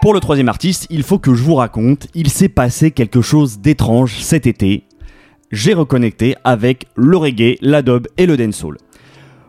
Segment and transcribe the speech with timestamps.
[0.00, 3.58] Pour le troisième artiste, il faut que je vous raconte, il s'est passé quelque chose
[3.58, 4.84] d'étrange cet été.
[5.52, 8.78] J'ai reconnecté avec le reggae, l'adobe et le dancehall.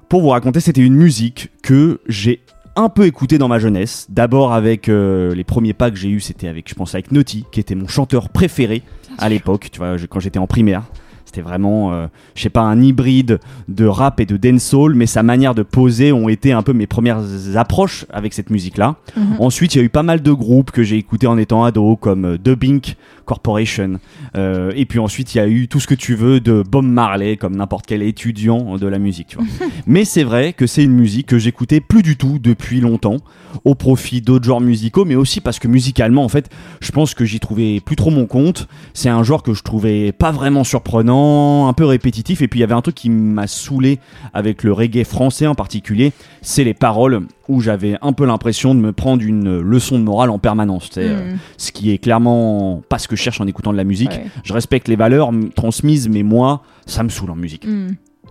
[0.10, 2.42] Pour vous raconter, c'était une musique que j'ai
[2.76, 4.08] un peu écoutée dans ma jeunesse.
[4.10, 7.46] D'abord avec euh, les premiers pas que j'ai eu, c'était avec, je pense, avec Naughty,
[7.54, 8.84] qui était mon chanteur préféré
[9.20, 10.84] à l'époque, tu quand j'étais en primaire.
[11.26, 15.24] C'était vraiment, euh, je sais pas, un hybride de rap et de dancehall, mais sa
[15.24, 17.22] manière de poser ont été un peu mes premières
[17.56, 18.96] approches avec cette musique-là.
[19.40, 21.96] Ensuite, il y a eu pas mal de groupes que j'ai écoutés en étant ado,
[21.96, 24.00] comme euh, The Bink Corporation.
[24.36, 26.86] Euh, et puis ensuite, il y a eu tout ce que tu veux de Bob
[26.86, 29.28] Marley, comme n'importe quel étudiant de la musique.
[29.28, 29.46] Tu vois.
[29.88, 33.18] mais c'est vrai que c'est une musique que j'écoutais plus du tout depuis longtemps,
[33.64, 36.50] au profit d'autres genres musicaux, mais aussi parce que musicalement, en fait,
[36.82, 38.68] je pense que j'y trouvais plus trop mon compte.
[38.94, 42.42] C'est un genre que je trouvais pas vraiment surprenant, un peu répétitif.
[42.42, 44.00] Et puis il y avait un truc qui m'a saoulé
[44.34, 48.80] avec le reggae français en particulier, c'est les paroles où j'avais un peu l'impression de
[48.80, 50.90] me prendre une leçon de morale en permanence.
[50.98, 54.10] euh, ce qui est clairement pas ce que je cherche en écoutant de la musique.
[54.12, 54.26] Ouais.
[54.44, 57.66] Je respecte les valeurs transmises, mais moi, ça me saoule en musique.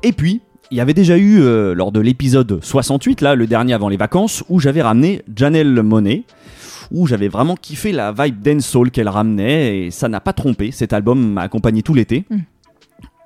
[0.02, 3.74] Et puis, il y avait déjà eu, euh, lors de l'épisode 68, là, le dernier
[3.74, 6.22] avant les vacances, où j'avais ramené Janelle Monet,
[6.92, 10.70] où j'avais vraiment kiffé la vibe dancehall qu'elle ramenait, et ça n'a pas trompé.
[10.70, 12.24] Cet album m'a accompagné tout l'été.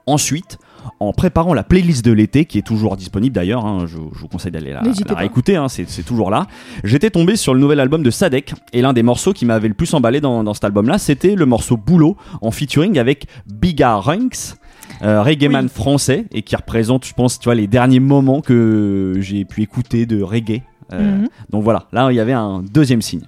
[0.06, 0.58] Ensuite,
[1.00, 4.28] en préparant la playlist de l'été, qui est toujours disponible d'ailleurs, hein, je, je vous
[4.28, 6.46] conseille d'aller la, la réécouter, hein, c'est toujours là,
[6.84, 9.74] j'étais tombé sur le nouvel album de Sadek, et l'un des morceaux qui m'avait le
[9.74, 14.56] plus emballé dans, dans cet album-là, c'était le morceau Boulot, en featuring avec Biga Ranks,
[15.02, 19.14] euh, reggae man français, et qui représente, je pense, tu vois, les derniers moments que
[19.20, 20.62] j'ai pu écouter de reggae.
[20.92, 21.28] Euh, Mhm.
[21.48, 23.22] Donc voilà, là, il y avait un deuxième signe.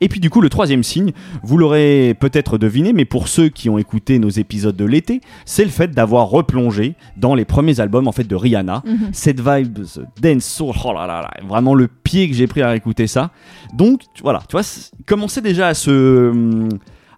[0.00, 1.12] Et puis du coup, le troisième signe,
[1.42, 5.64] vous l'aurez peut-être deviné, mais pour ceux qui ont écouté nos épisodes de l'été, c'est
[5.64, 8.82] le fait d'avoir replongé dans les premiers albums en fait de Rihanna.
[9.12, 12.62] Cette vibe ce dance soul, oh là là là, vraiment le pied que j'ai pris
[12.62, 13.30] à écouter ça.
[13.74, 14.62] Donc voilà, tu vois,
[15.06, 16.68] commençait déjà à se hum,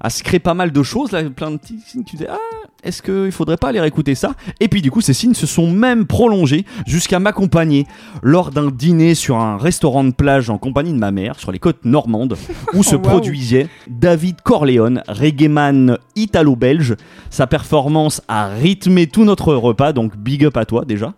[0.01, 2.05] à se créer pas mal de choses, là, plein de petits signes.
[2.05, 2.39] Tu disais, ah,
[2.83, 4.33] est-ce qu'il faudrait pas aller réécouter ça?
[4.61, 7.87] Et puis du coup, ces signes se sont même prolongés jusqu'à m'accompagner
[8.23, 11.59] lors d'un dîner sur un restaurant de plage en compagnie de ma mère sur les
[11.59, 12.37] côtes normandes
[12.75, 13.03] où se Oh, wow.
[13.03, 16.97] produisait David Corleone, reggaeman italo-belge.
[17.31, 21.13] Sa performance a rythmé tout notre repas, donc big up à toi déjà,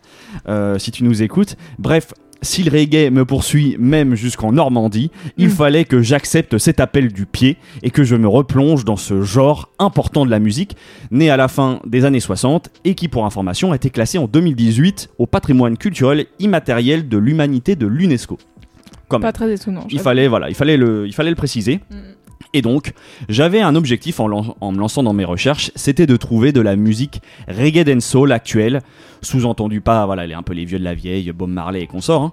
[0.49, 1.56] euh, si tu nous écoutes.
[1.78, 2.12] Bref.
[2.41, 7.26] Si le reggae me poursuit même jusqu'en Normandie, il fallait que j'accepte cet appel du
[7.26, 10.77] pied et que je me replonge dans ce genre important de la musique,
[11.10, 14.28] né à la fin des années 60 et qui, pour information, a été classé en
[14.28, 18.38] 2018 au patrimoine culturel immatériel de l'humanité de l'UNESCO.
[19.09, 19.87] Pas très étonnant.
[19.91, 21.81] Il fallait, voilà, il fallait le, il fallait le préciser.
[22.54, 22.93] Et donc,
[23.28, 27.21] j'avais un objectif en, me lançant dans mes recherches, c'était de trouver de la musique
[27.47, 28.81] reggae dancehall actuelle,
[29.21, 32.22] sous-entendu pas, voilà, les, un peu les vieux de la vieille, Bob Marley et consorts,
[32.22, 32.32] hein,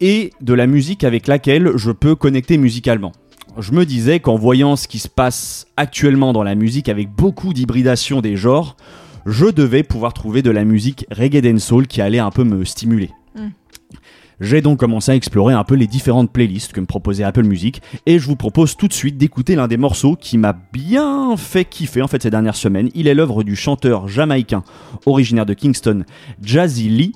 [0.00, 3.12] et de la musique avec laquelle je peux connecter musicalement.
[3.58, 7.52] Je me disais qu'en voyant ce qui se passe actuellement dans la musique avec beaucoup
[7.52, 8.76] d'hybridation des genres,
[9.26, 13.10] je devais pouvoir trouver de la musique reggae dancehall qui allait un peu me stimuler.
[14.40, 17.82] J'ai donc commencé à explorer un peu les différentes playlists que me proposait Apple Music
[18.06, 21.64] et je vous propose tout de suite d'écouter l'un des morceaux qui m'a bien fait
[21.64, 22.88] kiffer en fait ces dernières semaines.
[22.94, 24.62] Il est l'œuvre du chanteur jamaïcain
[25.06, 26.04] originaire de Kingston,
[26.42, 27.12] Jazzy Lee.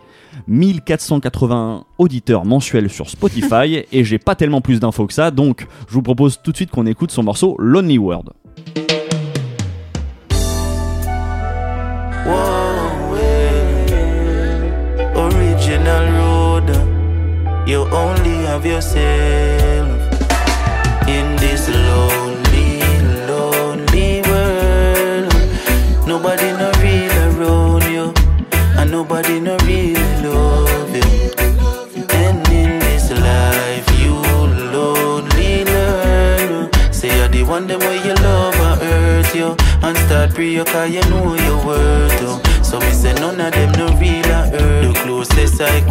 [0.48, 5.92] 1481 auditeurs mensuels sur Spotify et j'ai pas tellement plus d'infos que ça donc je
[5.92, 8.30] vous propose tout de suite qu'on écoute son morceau Lonely World.
[17.72, 19.51] You only have yourself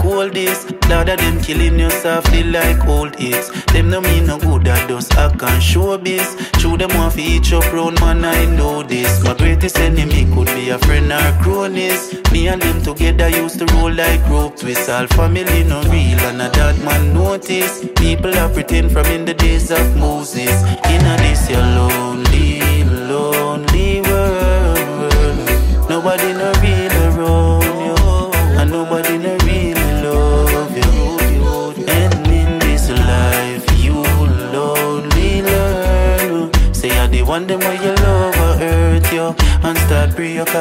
[0.02, 3.50] call this, lot of them killing you softly like old hits.
[3.74, 6.28] Them no mean no good at just I can show this.
[6.60, 9.24] Show them off each up round man I know this.
[9.24, 12.02] My greatest enemy could be a friend or cronies.
[12.32, 14.90] Me and them together used to roll like rope twist.
[14.90, 19.34] All family no real and a that man notice people are pretend from in the
[19.34, 20.56] days of Moses.
[20.94, 22.41] In a this lonely, lonely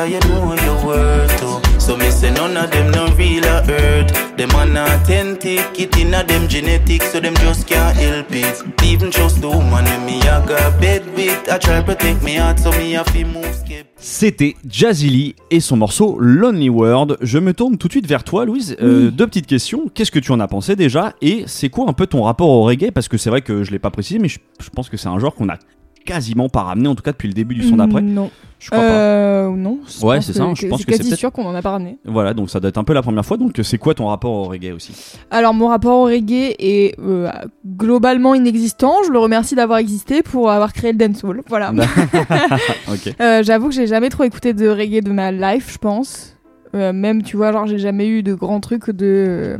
[0.06, 1.60] start pray you 'cause you know your worth too.
[1.78, 4.12] So me say none of them no real or hurt.
[4.36, 8.64] Them are not authentic, it in a them genetics, so them just can't help it.
[8.84, 12.58] Even just the woman when me a got bed with, I try protect me heart,
[12.58, 13.86] so me have to move skip.
[13.96, 17.18] C'était Jazzy Lee et son morceau Lonely World.
[17.20, 18.76] Je me tourne tout de suite vers toi, Louise.
[18.80, 19.90] Euh, deux petites questions.
[19.92, 21.12] Qu'est-ce que tu en as pensé déjà?
[21.20, 22.90] Et c'est quoi un peu ton rapport au reggae?
[22.92, 25.08] Parce que c'est vrai que je l'ai pas précisé, mais je, je pense que c'est
[25.08, 25.58] un genre qu'on a
[26.04, 28.02] quasiment pas ramené, en tout cas depuis le début du son d'après.
[28.02, 28.30] Non.
[28.58, 28.84] Je crois pas.
[28.92, 29.78] Euh, non.
[30.02, 31.96] Ouais, c'est ça, que- je pense que c'est sûr qu'on en a pas ramené.
[32.04, 33.38] Voilà, donc ça doit être un peu la première fois.
[33.38, 34.92] Donc c'est quoi ton rapport au reggae aussi?
[35.30, 37.30] Alors mon rapport au reggae est euh,
[37.66, 38.92] globalement inexistant.
[39.06, 41.42] Je le remercie d'avoir existé pour avoir créé le dancehall.
[41.48, 41.72] Voilà.
[42.92, 43.14] Ok.
[43.20, 46.36] Euh, J'avoue que j'ai jamais trop écouté de reggae de ma life, je pense.
[46.74, 49.56] Euh, même, tu vois, genre j'ai jamais eu de grands trucs de.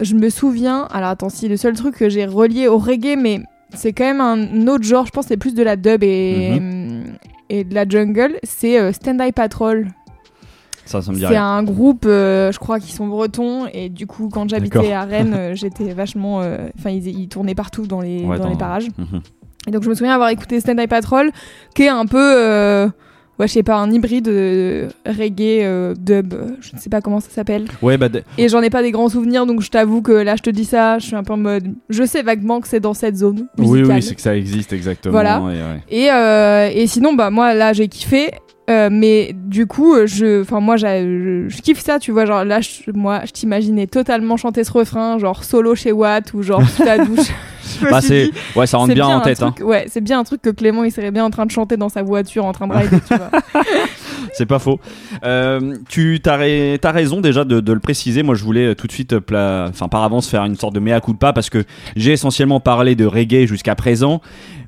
[0.00, 0.86] Je me souviens.
[0.92, 3.40] Alors attends, si le seul truc que j'ai relié au reggae, mais
[3.74, 5.06] c'est quand même un autre genre.
[5.06, 7.04] Je pense c'est plus de la dub et Mhm.
[7.48, 8.38] et de la jungle.
[8.42, 9.88] C'est euh, Stand Eye Patrol.
[10.84, 13.66] Ça, ça C'est un groupe, euh, je crois, qui sont bretons.
[13.72, 16.38] Et du coup, quand j'habitais à Rennes, euh, j'étais vachement.
[16.78, 18.88] Enfin, ils, ils tournaient partout dans les, Ouais, dans les parages.
[18.98, 19.20] Mhm.
[19.68, 21.30] Et donc, je me souviens avoir écouté Stand Eye Patrol,
[21.74, 22.88] qui est un peu.
[23.42, 27.00] Ouais, je sais pas, un hybride euh, reggae euh, dub, euh, je ne sais pas
[27.00, 27.64] comment ça s'appelle.
[27.82, 28.06] Ouais, bah,
[28.38, 30.64] Et j'en ai pas des grands souvenirs, donc je t'avoue que là, je te dis
[30.64, 31.74] ça, je suis un peu en mode.
[31.90, 33.96] Je sais vaguement que c'est dans cette zone oui, musicale.
[33.96, 35.10] oui, c'est que ça existe exactement.
[35.12, 35.42] Voilà.
[35.90, 36.70] et ouais.
[36.72, 38.30] Et, et sinon, bah moi là j'ai kiffé.
[38.70, 42.26] euh, mais du coup, je, enfin moi, je, je kiffe ça, tu vois.
[42.26, 46.42] Genre là, je- moi, je t'imaginais totalement chanter ce refrain, genre solo chez Watt ou
[46.42, 47.32] genre sous la douche.
[47.90, 49.42] Bah, c'est ouais, ça rentre bien, en tête.
[49.42, 49.54] hein.
[49.62, 51.88] Ouais, c'est bien un truc que Clément il serait bien en train de chanter dans
[51.88, 53.30] sa voiture, en train de rider, tu vois.
[54.34, 54.80] C'est pas faux.
[55.24, 58.22] Euh, tu t'as ra- t'as raison déjà de, de le préciser.
[58.22, 60.74] Moi, je voulais euh, tout de suite, euh, pla- enfin par avance, faire une sorte
[60.74, 61.64] de mea culpa parce que
[61.96, 64.20] j'ai essentiellement parlé de reggae jusqu'à présent.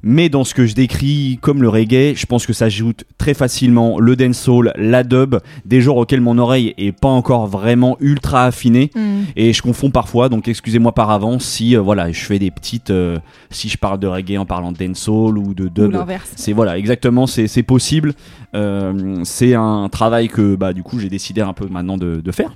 [0.07, 3.33] Mais dans ce que je décris comme le reggae, je pense que ça ajoute très
[3.33, 8.45] facilement le dancehall, la dub, des genres auxquels mon oreille est pas encore vraiment ultra
[8.45, 8.91] affinée.
[8.95, 9.23] Hmm.
[9.35, 12.84] Et je confonds parfois, donc excusez-moi par avance si euh, voilà, je fais des petites,
[12.91, 13.19] euh,
[13.51, 15.97] si je parle de reggae en parlant de dancehall ou de dub.
[16.37, 18.15] C'est voilà, exactement, c'est possible.
[18.55, 22.33] Euh, c'est un travail que bah du coup j'ai décidé un peu maintenant de, de
[22.33, 22.55] faire.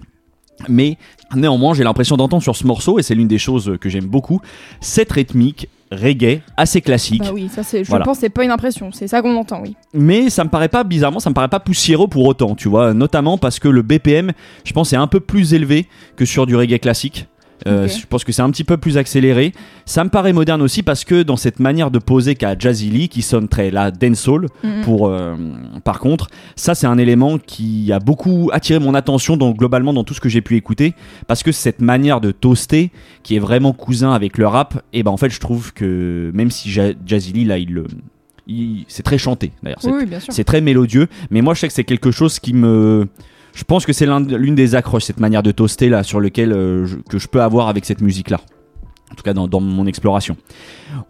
[0.68, 0.96] Mais
[1.36, 4.40] néanmoins, j'ai l'impression d'entendre sur ce morceau, et c'est l'une des choses que j'aime beaucoup,
[4.80, 7.22] cette rythmique reggae assez classique.
[7.22, 7.84] Bah oui, ça c'est.
[7.84, 8.04] Je Voilà.
[8.04, 9.76] pense c'est pas une impression, c'est ça qu'on entend, oui.
[9.94, 12.92] Mais ça me paraît pas bizarrement, ça me paraît pas poussiéreux pour autant, tu vois,
[12.92, 14.32] notamment parce que le BPM,
[14.64, 15.86] je pense, est un peu plus élevé
[16.16, 17.28] que sur du reggae classique.
[17.66, 17.88] Euh.
[17.88, 19.52] Je pense que c'est un petit peu plus accéléré.
[19.84, 23.08] Ça me paraît moderne aussi parce que dans cette manière de poser qu'a Jazzy Lee,
[23.08, 24.82] qui sonne très la dancehall, Mhm.
[24.84, 25.34] pour euh,
[25.84, 30.04] par contre, ça c'est un élément qui a beaucoup attiré mon attention donc globalement dans
[30.04, 30.94] tout ce que j'ai pu écouter
[31.26, 32.90] parce que cette manière de toaster
[33.22, 36.50] qui est vraiment cousin avec le rap, et ben en fait je trouve que même
[36.50, 37.86] si Ja- Jazzy Lee là il le
[38.88, 40.32] c'est très chanté d'ailleurs, c'est Oui, oui, bien sûr.
[40.32, 43.06] c'est très mélodieux, mais moi je sais que c'est quelque chose qui me.
[43.54, 46.52] Je pense que c'est l'un- l'une des accroches, cette manière de toaster là, sur lequel
[46.52, 48.40] euh, que je peux avoir avec cette musique là.
[49.10, 50.36] En tout cas, dans, mon exploration.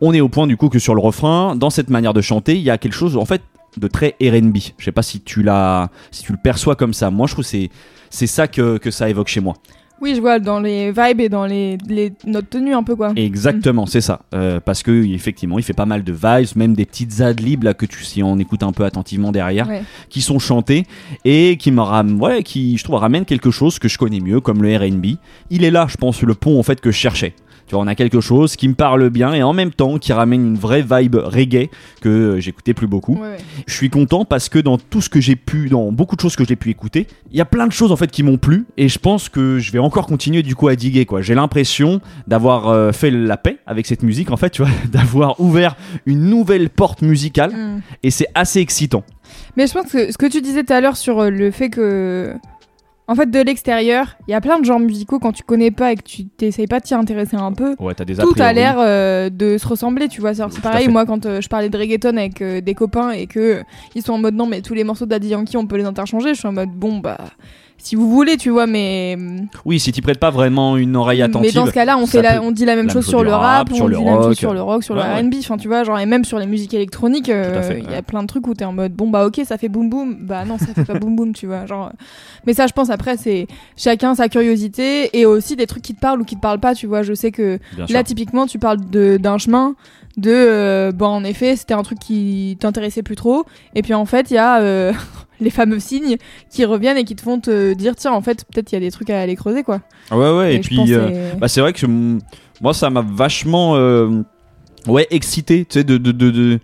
[0.01, 2.55] On est au point du coup que sur le refrain, dans cette manière de chanter,
[2.55, 3.43] il y a quelque chose en fait
[3.77, 4.59] de très R&B.
[4.79, 7.11] Je sais pas si tu l'as, si tu le perçois comme ça.
[7.11, 7.71] Moi, je trouve c'est
[8.11, 9.55] c'est ça que, que ça évoque chez moi.
[10.01, 13.13] Oui, je vois dans les vibes et dans les, les notes tenues un peu quoi.
[13.17, 14.21] Exactement, c'est ça.
[14.35, 17.75] Euh, parce que effectivement, il fait pas mal de vibes, même des petites adlibs là
[17.75, 19.69] que tu si on écoute un peu attentivement derrière.
[19.69, 19.83] Ouais.
[20.09, 20.85] qui sont chantés
[21.25, 24.41] et qui me ram ouais, qui je trouve ramènent quelque chose que je connais mieux
[24.41, 25.17] comme le R&B.
[25.51, 27.35] Il est là, je pense, le pont en fait que je cherchais.
[27.69, 30.13] Tu vois, on a quelque chose qui me parle bien et en même temps qui
[30.13, 31.69] ramène une vraie vibe reggae
[32.01, 33.15] que euh, j'écoutais plus beaucoup.
[33.15, 33.37] Ouais, ouais.
[33.67, 36.35] Je suis content parce que dans tout ce que j'ai pu, dans beaucoup de choses
[36.35, 38.67] que j'ai pu écouter, il y a plein de choses en fait qui m'ont plu
[38.77, 41.21] et je pense que je vais encore continuer du coup à diguer quoi.
[41.23, 45.39] J'ai l'impression d'avoir euh, fait la paix avec cette musique en fait, tu vois, d'avoir
[45.41, 47.81] ouvert une nouvelle porte musicale Hmm.
[48.03, 49.05] et c'est assez excitant.
[49.57, 51.71] Mais je pense que ce que tu disais tout à l'heure sur euh, le fait
[51.71, 52.33] que,
[53.09, 55.93] en fait, de l'extérieur, il y a plein de genres musicaux quand tu connais pas
[55.93, 57.75] et que tu t'essayes pas de t'y intéresser un peu.
[57.79, 60.35] Ouais, t'as des Tout a l'air euh, de se ressembler, tu vois.
[60.35, 63.63] C'est pareil, moi, quand euh, je parlais de reggaeton avec euh, des copains et que
[63.95, 66.35] ils sont en mode non, mais tous les morceaux d'Addy Yankee, on peut les interchanger,
[66.35, 67.17] je suis en mode bon, bah,
[67.81, 69.17] si vous voulez, tu vois, mais
[69.65, 71.51] Oui, si tu prêtes pas vraiment une oreille attentive.
[71.55, 73.31] mais dans ce cas-là, on fait la, on dit la même la chose sur le
[73.33, 74.37] rap, rap, sur on le dit la même chose rock.
[74.37, 75.27] sur le rock, sur Ouais, le.
[75.29, 78.03] R&B, enfin tu vois, genre et même sur les musiques électroniques, euh, il y a
[78.03, 80.45] plein de trucs où t'es en mode bon bah ok, ça fait boum boum, bah
[80.45, 81.93] non, ça fait pas boum boum, tu vois, genre.
[82.47, 86.01] Mais ça, je pense après c'est chacun sa curiosité et aussi des trucs qui te
[86.01, 87.03] parlent ou qui te parlent pas, tu vois.
[87.03, 87.95] Je sais que Bien sûr.
[87.95, 89.75] Là, typiquement, tu parles d'un chemin
[90.19, 90.31] de.
[90.31, 93.45] euh, bon, en effet, c'était un truc qui t'intéressait plus trop.
[93.75, 94.93] Et puis, en fait, il y a euh,
[95.41, 96.17] les fameux signes
[96.51, 98.81] qui reviennent et qui te font te dire tiens, en fait, peut-être il y a
[98.81, 99.81] des trucs à aller creuser, quoi.
[100.11, 100.93] Ouais, ouais, et, puis.
[100.93, 101.87] euh, c'est- Bah, c'est vrai que
[102.61, 103.75] moi, ça m'a vachement
[104.87, 106.59] ouais, excité tu sais, de, de, de, de,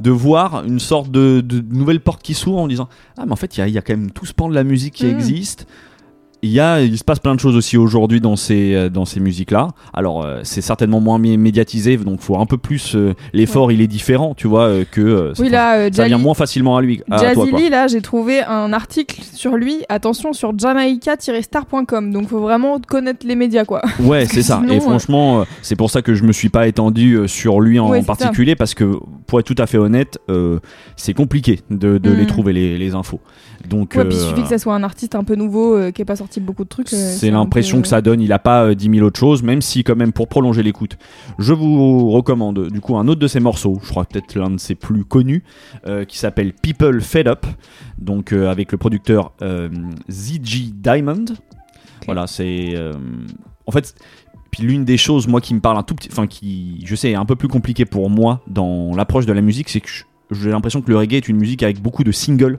[0.00, 3.36] de voir une sorte de, de nouvelle porte qui s'ouvre en disant Ah, mais en
[3.36, 5.12] fait, il y y a quand même tout ce pan de la musique qui Mhm.
[5.18, 5.66] existe.
[6.44, 9.04] Il, y a, il se passe plein de choses aussi aujourd'hui dans ces, euh, dans
[9.04, 9.68] ces musiques-là.
[9.92, 12.96] Alors, euh, c'est certainement moins mé- médiatisé, donc faut un peu plus.
[12.96, 15.32] euh, L'effort, il est différent, tu vois, euh, que.
[15.38, 17.00] Oui, ça- là, ça vient moins facilement à lui.
[17.10, 17.52] à Jazzy.
[17.52, 22.12] Lee, là, j'ai trouvé un article sur lui, attention, sur jamaica-star.com.
[22.12, 23.82] Donc, faut vraiment connaître les médias, quoi.
[24.00, 24.60] Ouais, c'est ça.
[24.62, 27.88] Sinon, Et franchement, c'est pour ça que je me suis pas étendu sur lui en
[27.90, 28.92] Ouais, particulier parce que,
[29.26, 30.18] pour être tout à fait honnête,
[30.96, 32.16] c'est compliqué de, de Mm.
[32.16, 33.20] les trouver les, les infos.
[33.68, 36.04] Donc, Ouais, puis il suffit que ça soit un artiste un peu nouveau, qui ait
[36.04, 36.92] pas sorti beaucoup de trucs.
[36.92, 38.20] euh, c'est l'impression peu- que ça donne.
[38.20, 40.96] Il a pas euh, 10 000 autres choses, même si quand même pour prolonger l'écoute,
[41.38, 43.78] je vous recommande du coup un autre de ses morceaux.
[43.82, 45.42] Je crois peut-être l'un de ses plus connus,
[45.86, 47.44] euh, qui s'appelle People Fed Up,
[47.98, 49.68] donc euh, avec le producteur euh,
[50.10, 51.24] ZG Diamond.
[52.06, 52.92] Voilà, c'est euh,
[53.66, 53.94] en fait.
[54.50, 57.10] Puis l'une des choses, moi, qui me parle un tout petit, enfin, qui, je sais,
[57.12, 59.88] est un peu plus compliqué pour moi dans l'approche de la musique, c'est que
[60.30, 62.58] j'ai l'impression que le reggae est une musique avec beaucoup de singles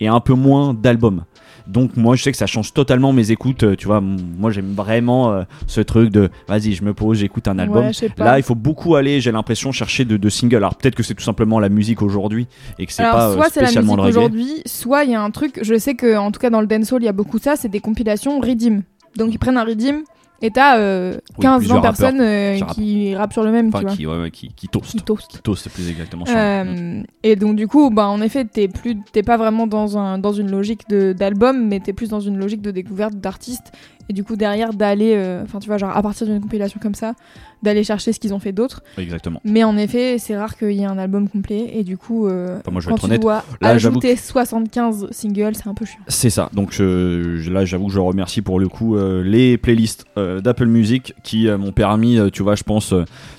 [0.00, 1.22] et un peu moins d'albums.
[1.70, 3.62] Donc moi, je sais que ça change totalement mes écoutes.
[3.62, 7.48] euh, Tu vois, moi, j'aime vraiment euh, ce truc de, vas-y, je me pose, j'écoute
[7.48, 7.86] un album.
[7.86, 8.08] Ouais.
[8.18, 10.56] Là, il faut beaucoup aller, j'ai l'impression, chercher de, de singles.
[10.56, 12.46] Alors peut-être que c'est tout simplement la musique aujourd'hui
[12.78, 15.22] et que c'est pas euh, soit c'est la spécialement musique aujourd'hui, soit il y a
[15.22, 17.38] un truc, je sais que en tout cas dans le dancehall, il y a beaucoup
[17.38, 18.82] ça, c'est des compilations redeem.
[19.16, 20.02] Donc ils prennent un redeem
[20.42, 23.70] et t'as euh, Oui, 15 plusieurs 20 personnes euh, plusieurs qui rappent sur le même,
[23.70, 23.96] tu Enfin, vois.
[23.96, 24.90] qui, ouais, ouais, qui, qui toast.
[24.90, 25.30] Qui toast.
[25.30, 26.62] Qui toast, c'est plus exactement ça.
[26.62, 30.18] Euh, et donc du coup, bah en effet, t'es plus, t'es pas vraiment dans un,
[30.18, 33.72] dans une logique de d'album, mais t'es plus dans une logique de découverte d'artistes.
[34.10, 36.96] Et du coup derrière d'aller, euh, enfin tu vois, genre à partir d'une compilation comme
[36.96, 37.14] ça,
[37.62, 38.82] d'aller chercher ce qu'ils ont fait d'autre.
[38.98, 39.40] Exactement.
[39.44, 41.70] Mais en effet, c'est rare qu'il y ait un album complet.
[41.74, 44.16] Et du coup, euh, Enfin, moi, je vais quand être tu honnête, dois là, ajouter
[44.16, 46.00] 75 singles, c'est un peu chiant.
[46.08, 46.50] C'est ça.
[46.54, 51.14] Donc je- là, j'avoue que je remercie pour le coup euh, les playlists d'Apple Music
[51.22, 52.92] qui m'ont permis, tu vois, je pense,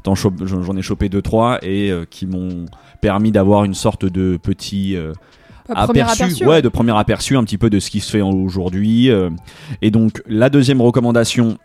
[0.06, 2.66] j'en ai chopé deux trois et qui m'ont
[3.02, 4.96] permis d'avoir une sorte de petit
[5.76, 9.10] aperçu, aperçu, ouais, de premier aperçu un petit peu de ce qui se fait aujourd'hui.
[9.10, 9.30] euh.
[9.82, 11.58] et donc la deuxième recommandation,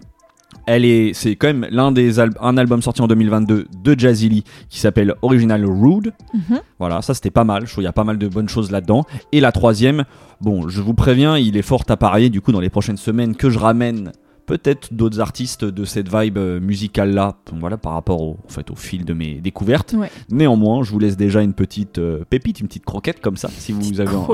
[0.66, 4.28] elle est, c'est quand même l'un des al- un album sorti en 2022 de Jazzy
[4.28, 6.12] Lee qui s'appelle Original Rude.
[6.34, 6.60] Mhm.
[6.78, 7.62] Voilà, ça c'était pas mal.
[7.66, 9.04] Je trouve qu'il y a pas mal de bonnes choses là-dedans.
[9.32, 10.04] Et la troisième,
[10.40, 13.36] bon, je vous préviens, il est fort à parier du coup dans les prochaines semaines
[13.36, 14.12] que je ramène
[14.46, 17.36] peut-être d'autres artistes de cette vibe euh, musicale là.
[17.52, 19.94] Voilà, par rapport au, en fait, au fil de mes découvertes.
[19.96, 20.10] Ouais.
[20.30, 23.72] Néanmoins, je vous laisse déjà une petite euh, pépite, une petite croquette comme ça, si
[23.72, 24.14] vous avez.
[24.14, 24.26] un-.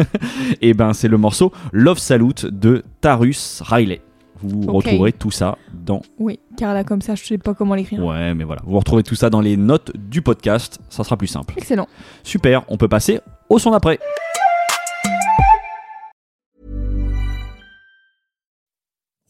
[0.60, 4.00] Et ben, c'est le morceau Love Salute de Tarus Riley.
[4.42, 6.00] Vous retrouverez tout ça dans.
[6.18, 8.02] oui, car là, comme ça, je sais pas comment l'écrire.
[8.02, 8.62] Ouais, mais voilà.
[8.64, 10.78] Vous retrouvez tout ça dans les notes du podcast.
[10.88, 11.52] Ça sera plus simple.
[11.58, 11.86] Excellent.
[12.22, 13.98] Super, on peut passer au son d'après.